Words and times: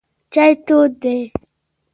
چای 0.33 0.51
تود 0.65 0.91
دی. 1.01 1.17